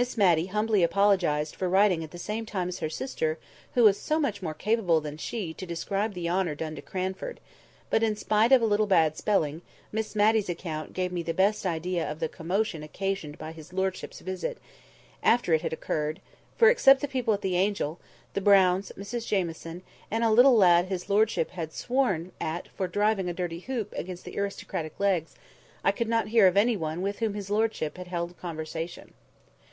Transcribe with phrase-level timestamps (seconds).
[0.00, 3.36] Miss Matty humbly apologised for writing at the same time as her sister,
[3.74, 7.40] who was so much more capable than she to describe the honour done to Cranford;
[7.90, 9.60] but in spite of a little bad spelling,
[9.90, 14.20] Miss Matty's account gave me the best idea of the commotion occasioned by his lordship's
[14.20, 14.58] visit,
[15.20, 16.20] after it had occurred;
[16.56, 17.98] for, except the people at the Angel,
[18.34, 19.82] the Browns, Mrs Jamieson,
[20.12, 24.24] and a little lad his lordship had sworn at for driving a dirty hoop against
[24.24, 25.34] the aristocratic legs,
[25.82, 29.14] I could not hear of any one with whom his lordship had held conversation.